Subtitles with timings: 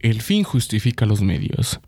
[0.00, 1.80] El fin justifica los medios.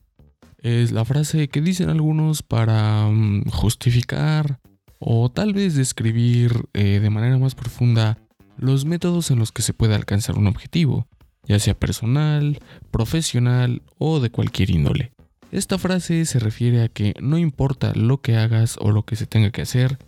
[0.58, 4.60] Es la frase que dicen algunos para mm, justificar
[4.98, 8.18] o tal vez describir eh, de manera más profunda
[8.58, 11.08] los métodos en los que se puede alcanzar un objetivo,
[11.44, 12.58] ya sea personal,
[12.90, 15.12] profesional o de cualquier índole.
[15.50, 19.26] Esta frase se refiere a que no importa lo que hagas o lo que se
[19.26, 19.98] tenga que hacer,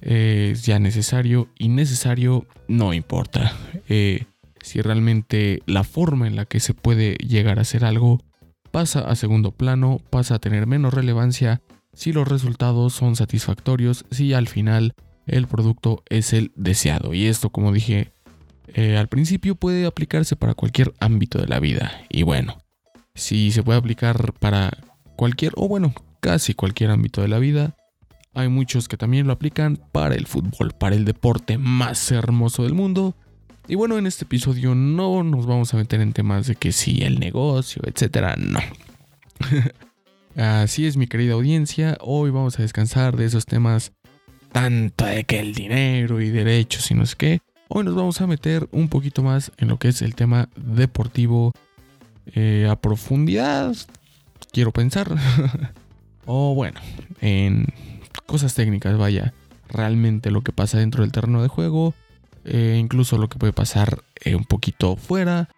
[0.00, 3.56] es ya necesario y necesario no importa.
[3.88, 4.24] Eh,
[4.62, 8.22] si realmente la forma en la que se puede llegar a hacer algo
[8.70, 11.60] pasa a segundo plano, pasa a tener menos relevancia
[11.92, 14.94] si los resultados son satisfactorios, si al final
[15.26, 17.12] el producto es el deseado.
[17.12, 18.12] Y esto, como dije
[18.74, 21.92] eh, al principio, puede aplicarse para cualquier ámbito de la vida.
[22.08, 22.58] Y bueno,
[23.14, 24.70] si se puede aplicar para
[25.16, 27.76] cualquier, o bueno, casi cualquier ámbito de la vida,
[28.34, 32.72] hay muchos que también lo aplican para el fútbol, para el deporte más hermoso del
[32.72, 33.14] mundo.
[33.68, 37.02] Y bueno, en este episodio no nos vamos a meter en temas de que sí,
[37.02, 38.58] el negocio, etcétera, no.
[40.36, 43.92] Así es, mi querida audiencia, hoy vamos a descansar de esos temas
[44.50, 47.40] tanto de que el dinero y derechos y no sé qué.
[47.68, 51.52] Hoy nos vamos a meter un poquito más en lo que es el tema deportivo
[52.34, 53.76] eh, a profundidad,
[54.52, 55.14] quiero pensar.
[56.26, 56.80] o bueno,
[57.20, 57.66] en
[58.26, 59.32] cosas técnicas, vaya,
[59.68, 61.94] realmente lo que pasa dentro del terreno de juego,
[62.44, 65.48] eh, incluso lo que puede pasar eh, un poquito fuera.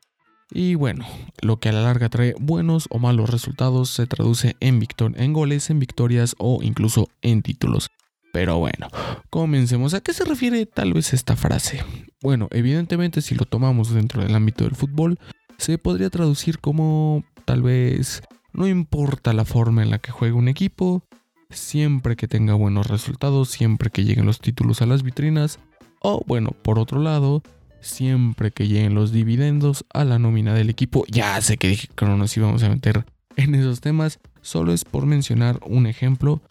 [0.50, 1.06] Y bueno,
[1.40, 4.86] lo que a la larga trae buenos o malos resultados se traduce en,
[5.16, 7.88] en goles, en victorias o incluso en títulos.
[8.32, 8.88] Pero bueno,
[9.30, 9.94] comencemos.
[9.94, 11.84] ¿A qué se refiere tal vez esta frase?
[12.20, 15.18] Bueno, evidentemente si lo tomamos dentro del ámbito del fútbol,
[15.56, 18.22] se podría traducir como tal vez
[18.52, 21.04] no importa la forma en la que juegue un equipo,
[21.50, 25.58] siempre que tenga buenos resultados, siempre que lleguen los títulos a las vitrinas,
[26.04, 27.42] o bueno, por otro lado,
[27.80, 31.04] siempre que lleguen los dividendos a la nómina del equipo.
[31.08, 33.06] Ya sé que dije que no nos íbamos a meter
[33.36, 36.42] en esos temas, solo es por mencionar un ejemplo.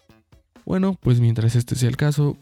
[0.66, 2.36] Bueno, pues mientras este sea el caso,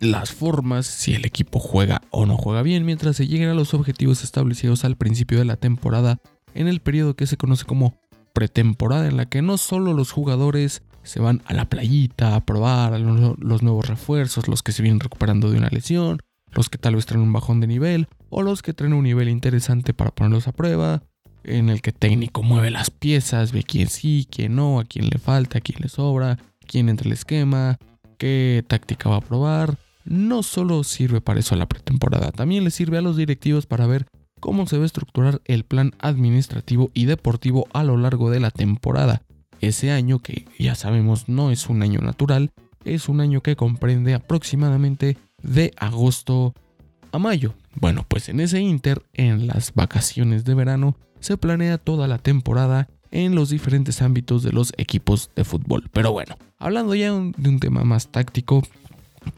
[0.00, 3.74] las formas, si el equipo juega o no juega bien, mientras se lleguen a los
[3.74, 6.18] objetivos establecidos al principio de la temporada,
[6.54, 8.00] en el periodo que se conoce como
[8.32, 12.98] pretemporada, en la que no solo los jugadores se van a la playita a probar
[13.00, 16.18] los, nuevos refuerzos, los que se vienen recuperando de una lesión,
[16.52, 19.28] los que tal vez traen un bajón de nivel, o los que traen un nivel
[19.28, 21.02] interesante para ponerlos a prueba,
[21.44, 25.18] en el que técnico mueve las piezas, ve quién sí, quién no, a quién le
[25.18, 27.78] falta, a quién le sobra, quién entra el esquema,
[28.18, 29.76] qué táctica va a probar.
[30.04, 34.06] No solo sirve para eso la pretemporada, también le sirve a los directivos para ver
[34.40, 38.50] cómo se va a estructurar el plan administrativo y deportivo a lo largo de la
[38.50, 39.22] temporada.
[39.62, 42.50] Ese año, que ya sabemos no es un año natural,
[42.84, 46.52] es un año que comprende aproximadamente de agosto
[47.12, 47.54] a mayo.
[47.76, 52.88] Bueno, pues en ese inter, en las vacaciones de verano, se planea toda la temporada
[53.12, 55.88] en los diferentes ámbitos de los equipos de fútbol.
[55.92, 58.62] Pero bueno, hablando ya de un tema más táctico,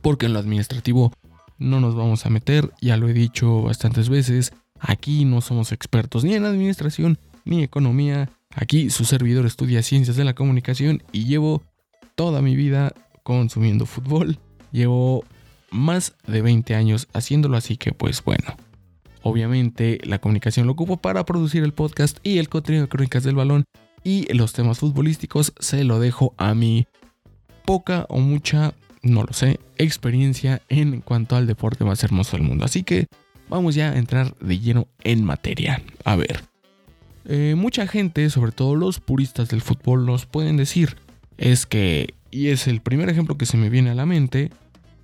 [0.00, 1.12] porque en lo administrativo
[1.58, 6.24] no nos vamos a meter, ya lo he dicho bastantes veces, aquí no somos expertos
[6.24, 11.62] ni en administración ni economía, Aquí su servidor estudia ciencias de la comunicación y llevo
[12.14, 14.38] toda mi vida consumiendo fútbol.
[14.70, 15.24] Llevo
[15.70, 18.56] más de 20 años haciéndolo, así que pues bueno.
[19.22, 23.34] Obviamente la comunicación lo ocupo para producir el podcast y el contenido de Crónicas del
[23.34, 23.64] Balón
[24.04, 26.86] y los temas futbolísticos se lo dejo a mi
[27.64, 32.66] poca o mucha, no lo sé, experiencia en cuanto al deporte más hermoso del mundo.
[32.66, 33.06] Así que
[33.48, 35.82] vamos ya a entrar de lleno en materia.
[36.04, 36.44] A ver,
[37.26, 40.96] eh, mucha gente, sobre todo los puristas del fútbol, nos pueden decir
[41.36, 44.50] es que, y es el primer ejemplo que se me viene a la mente,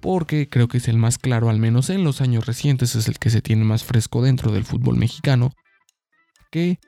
[0.01, 3.19] porque creo que es el más claro, al menos en los años recientes, es el
[3.19, 5.53] que se tiene más fresco dentro del fútbol mexicano,
[6.51, 6.79] que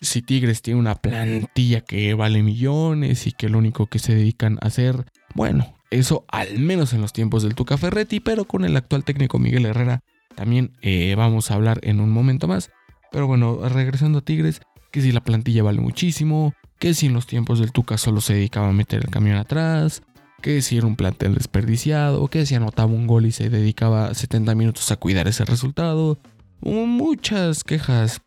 [0.00, 4.58] si Tigres tiene una plantilla que vale millones y que lo único que se dedican
[4.62, 5.04] a hacer,
[5.34, 9.38] bueno, eso al menos en los tiempos del Tuca Ferretti, pero con el actual técnico
[9.38, 10.00] Miguel Herrera
[10.36, 12.70] también eh, vamos a hablar en un momento más.
[13.12, 17.26] Pero bueno, regresando a Tigres, que si la plantilla vale muchísimo, que si en los
[17.26, 20.02] tiempos del Tuca solo se dedicaba a meter el camión atrás,
[20.40, 24.54] que si era un plantel desperdiciado, que si anotaba un gol y se dedicaba 70
[24.54, 26.18] minutos a cuidar ese resultado.
[26.60, 28.22] Muchas quejas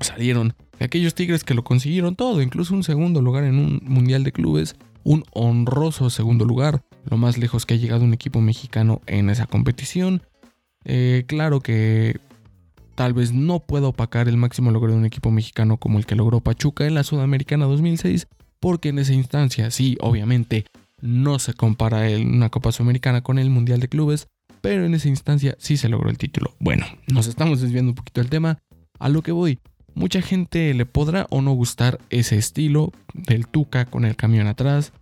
[0.00, 4.24] salieron de aquellos Tigres que lo consiguieron todo, incluso un segundo lugar en un Mundial
[4.24, 9.00] de Clubes, un honroso segundo lugar, lo más lejos que ha llegado un equipo mexicano
[9.06, 10.22] en esa competición.
[10.84, 12.20] Eh, claro que
[12.96, 16.16] tal vez no pueda opacar el máximo logro de un equipo mexicano como el que
[16.16, 18.26] logró Pachuca en la Sudamericana 2006,
[18.58, 20.64] porque en esa instancia sí, obviamente,
[21.00, 24.28] no se compara una Copa Sudamericana con el Mundial de Clubes,
[24.62, 26.54] pero en esa instancia sí se logró el título.
[26.58, 28.58] Bueno, nos estamos desviando un poquito del tema.
[28.98, 29.58] A lo que voy,
[29.94, 34.92] mucha gente le podrá o no gustar ese estilo del Tuca con el camión atrás,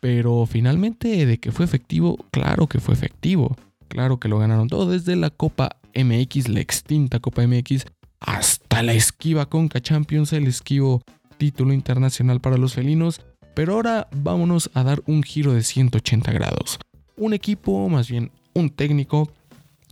[0.00, 3.54] pero finalmente de que fue efectivo, claro que fue efectivo.
[3.88, 7.84] Claro que lo ganaron todo, desde la Copa MX, la extinta Copa MX,
[8.20, 11.02] hasta la esquiva Conca Champions, el esquivo
[11.36, 13.20] título internacional para los felinos.
[13.54, 16.78] Pero ahora vámonos a dar un giro de 180 grados.
[17.16, 19.30] Un equipo, más bien un técnico,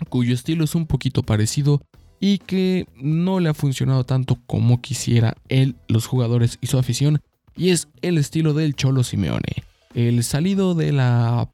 [0.08, 1.82] cuyo estilo es un poquito parecido
[2.20, 7.20] y que no le ha funcionado tanto como quisiera él, los jugadores y su afición,
[7.56, 9.64] y es el estilo del Cholo Simeone.
[9.94, 11.50] El salido de la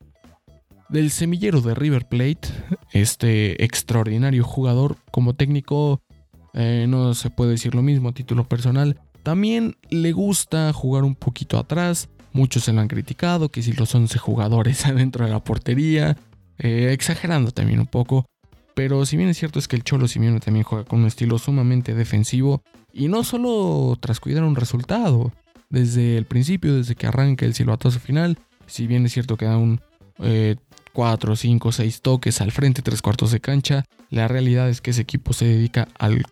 [0.89, 2.49] del semillero de River Plate,
[2.93, 6.01] este extraordinario jugador como técnico,
[6.55, 11.15] eh, no se puede decir lo mismo a título personal, también le gusta jugar un
[11.15, 15.45] poquito atrás, muchos se lo han criticado, que si los 11 jugadores adentro de la
[15.45, 16.17] portería,
[16.59, 18.27] eh, exagerando también un poco,
[18.75, 21.39] pero si bien es cierto es que el Cholo Simeone también juega con un estilo
[21.39, 22.63] sumamente defensivo,
[22.93, 25.33] y no solo tras cuidar un resultado,
[25.71, 29.59] desde el principio, desde que arranca el silbatazo final, si bien es cierto que da
[29.59, 29.81] un
[30.21, 30.57] eh,
[30.99, 33.85] 4, 5, 6 toques al frente, tres cuartos de cancha.
[34.11, 36.25] La realidad es que ese equipo se dedica al,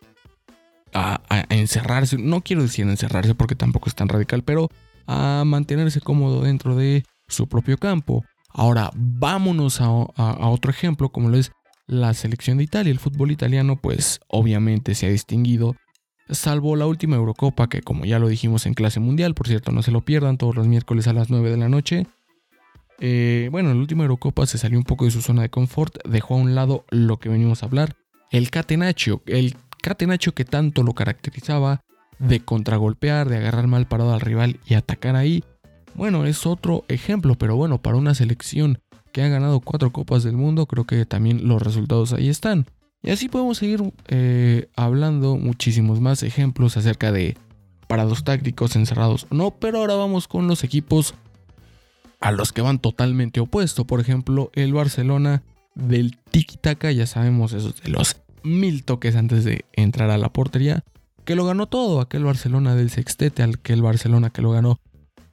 [0.93, 1.21] a,
[1.51, 2.19] encerrarse.
[2.19, 4.69] No quiero decir encerrarse porque tampoco es tan radical, pero
[5.07, 8.25] a mantenerse cómodo dentro de su propio campo.
[8.49, 11.53] Ahora, vámonos a, a, otro ejemplo, como lo es
[11.87, 12.91] la selección de Italia.
[12.91, 15.77] El fútbol italiano, pues obviamente se ha distinguido,
[16.29, 19.85] salvo la última Eurocopa, que como ya lo dijimos en clase mundial, por cierto, no
[19.85, 22.09] se lo pierdan todos los miércoles a las 9 de la noche.
[22.99, 25.97] Eh, bueno, en la última Eurocopa se salió un poco de su zona de confort,
[26.09, 27.97] dejó a un lado lo que venimos a hablar,
[28.31, 31.83] el catenaccio, el catenaccio que tanto lo caracterizaba,
[32.19, 35.45] de contragolpear, de agarrar mal parado al rival y atacar ahí.
[35.95, 38.79] Bueno, es otro ejemplo, pero bueno, para una selección
[39.13, 42.67] que ha ganado cuatro copas del mundo, creo que también los resultados ahí están.
[43.03, 47.37] Y así podemos seguir eh, hablando muchísimos más ejemplos acerca de
[47.87, 51.15] parados tácticos encerrados no, pero ahora vamos con los equipos
[52.21, 53.87] a los que van totalmente opuesto.
[53.87, 55.43] Por ejemplo, el Barcelona
[55.75, 60.85] del tiki-taka, ya sabemos esos de los mil toques antes de entrar a la portería,
[61.25, 62.01] que lo ganó todo.
[62.01, 64.81] Aquel Barcelona del sextete, aquel Barcelona que lo ganó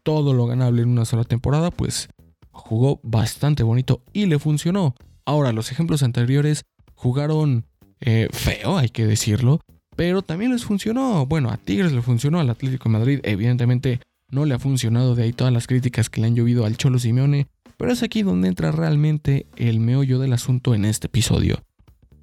[0.03, 2.09] todo lo ganable en una sola temporada, pues
[2.51, 4.95] jugó bastante bonito y le funcionó.
[5.25, 7.65] Ahora, los ejemplos anteriores jugaron
[8.01, 9.61] eh, feo, hay que decirlo,
[9.95, 11.25] pero también les funcionó.
[11.25, 14.01] Bueno, a Tigres le funcionó, al Atlético de Madrid evidentemente
[14.33, 16.99] no le ha funcionado de ahí todas las críticas que le han llovido al Cholo
[16.99, 17.47] Simeone,
[17.77, 21.61] pero es aquí donde entra realmente el meollo del asunto en este episodio.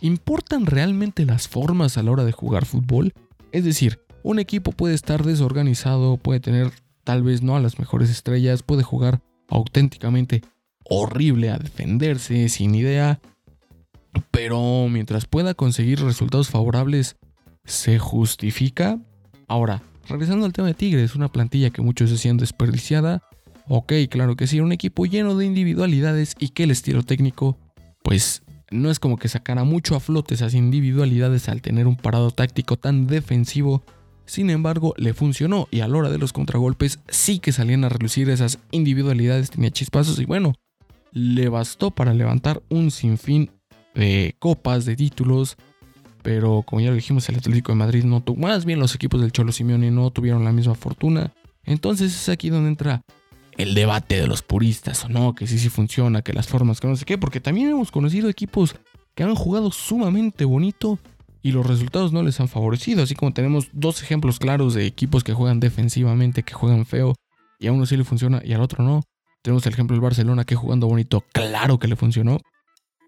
[0.01, 3.13] ¿Importan realmente las formas a la hora de jugar fútbol?
[3.53, 6.73] Es decir, un equipo puede estar desorganizado, puede tener
[7.05, 10.43] tal vez no a las mejores estrellas, puede jugar auténticamente
[10.85, 13.21] horrible a defenderse, sin idea,
[14.31, 17.17] pero mientras pueda conseguir resultados favorables,
[17.65, 18.99] ¿se justifica?
[19.47, 23.23] Ahora, Regresando al tema de Tigres, una plantilla que muchos decían desperdiciada.
[23.69, 27.57] Ok, claro que sí, un equipo lleno de individualidades y que el estilo técnico,
[28.03, 32.33] pues no es como que sacara mucho a flote esas individualidades al tener un parado
[32.33, 33.85] táctico tan defensivo.
[34.27, 37.89] Sin embargo, le funcionó y a la hora de los contragolpes sí que salían a
[37.89, 40.55] relucir esas individualidades, tenía chispazos y bueno,
[41.13, 43.53] le bastó para levantar un sinfín
[43.95, 45.57] de copas, de títulos,
[46.23, 49.21] pero como ya lo dijimos, el Atlético de Madrid no tuvo, más bien los equipos
[49.21, 51.33] del Cholo Simeone no tuvieron la misma fortuna.
[51.65, 53.03] Entonces es aquí donde entra
[53.57, 56.89] el debate de los puristas o no, que sí sí funciona, que las formas, que
[56.89, 58.75] no sé qué, porque también hemos conocido equipos
[59.15, 60.99] que han jugado sumamente bonito
[61.43, 65.25] y los resultados no les han favorecido, así como tenemos dos ejemplos claros de equipos
[65.25, 67.15] que juegan defensivamente, que juegan feo
[67.59, 69.03] y a uno sí le funciona y al otro no.
[69.43, 72.41] Tenemos el ejemplo del Barcelona que jugando bonito, claro que le funcionó.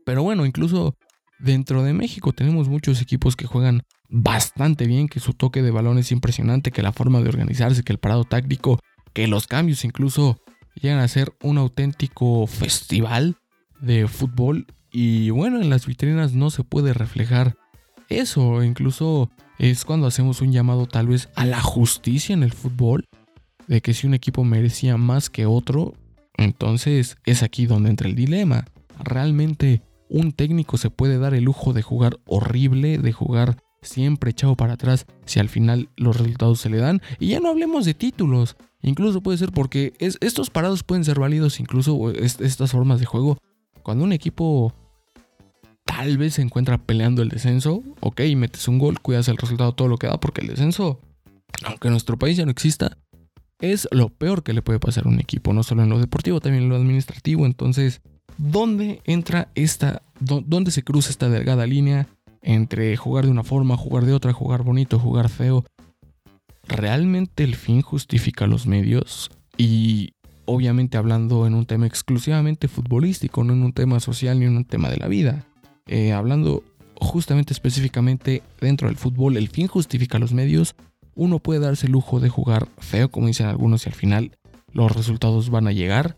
[0.05, 0.97] Pero bueno, incluso
[1.43, 5.99] Dentro de México tenemos muchos equipos que juegan bastante bien, que su toque de balón
[5.99, 8.79] es impresionante, que la forma de organizarse, que el parado táctico,
[9.13, 10.39] que los cambios incluso
[10.81, 13.39] llegan a ser un auténtico festival
[13.81, 14.69] de fútbol.
[14.93, 17.57] Y bueno, en las vitrinas no se puede reflejar
[18.09, 18.63] eso.
[18.63, 23.09] Incluso es cuando hacemos un llamado tal vez a la justicia en el fútbol.
[23.67, 25.95] De que si un equipo merecía más que otro,
[26.37, 28.65] entonces es aquí donde entra el dilema.
[29.03, 29.83] Realmente
[30.13, 34.75] un técnico se puede dar el lujo de jugar horrible, de jugar siempre echado para
[34.75, 37.01] atrás si al final los resultados se le dan.
[37.19, 38.57] Y ya no hablemos de títulos.
[38.83, 43.39] Incluso puede ser porque estos parados pueden ser válidos, incluso estas formas de juego.
[43.83, 44.75] Cuando un equipo
[45.85, 49.89] tal vez se encuentra peleando el descenso, ok, metes un gol, cuidas el resultado, todo
[49.89, 51.01] lo que da, porque el descenso,
[51.65, 52.99] aunque en nuestro país ya no exista,
[53.61, 56.41] es lo peor que le puede pasar a un equipo, no solo en lo deportivo,
[56.41, 57.47] también en lo administrativo.
[57.47, 58.03] Entonces,
[58.39, 62.09] ¿dónde entra esta, dónde se cruza esta delgada línea
[62.43, 65.65] entre jugar de una forma, jugar de otra, jugar bonito, jugar feo?
[66.67, 69.31] ¿Realmente el fin justifica los medios?
[69.57, 74.57] Y obviamente hablando en un tema exclusivamente futbolístico, no en un tema social ni en
[74.57, 75.45] un tema de la vida.
[75.87, 76.63] Eh, hablando
[76.97, 80.75] justamente específicamente dentro del fútbol, el fin justifica los medios.
[81.15, 84.33] Uno puede darse el lujo de jugar feo, como dicen algunos, y al final
[84.73, 86.17] los resultados van a llegar.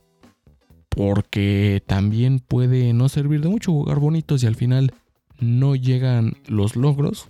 [0.95, 4.93] Porque también puede no servir de mucho jugar bonitos y al final
[5.41, 7.29] no llegan los logros.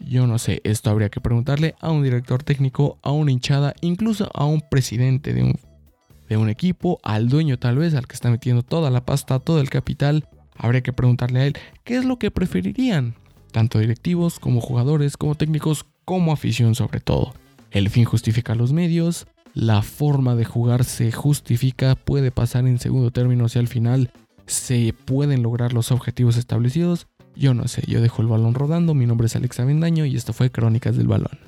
[0.00, 4.30] Yo no sé, esto habría que preguntarle a un director técnico, a una hinchada, incluso
[4.34, 8.90] a un presidente de un, equipo, al dueño tal vez, al que está metiendo toda
[8.90, 10.28] la pasta, todo el capital.
[10.56, 13.14] Habría que preguntarle a él qué es lo que preferirían,
[13.52, 17.34] tanto directivos como jugadores, como técnicos, como afición sobre todo.
[17.70, 23.10] El fin justifica los medios, la forma de jugar se justifica, puede pasar en segundo
[23.10, 24.10] término si al final
[24.46, 27.06] se pueden lograr los objetivos establecidos
[27.38, 30.32] yo no sé, yo dejo el balón rodando, mi nombre es Alexa Vendaño y esto
[30.32, 31.38] fue Crónicas del Balón.